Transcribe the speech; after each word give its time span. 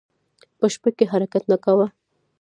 په 0.57 0.65
شپه 0.73 0.89
کې 0.97 1.05
حرکت 1.11 1.43
نه 1.51 1.57
کاوه. 1.63 1.87